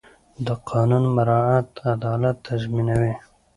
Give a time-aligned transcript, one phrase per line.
[0.45, 3.13] د قانون مراعت عدالت تضمینوي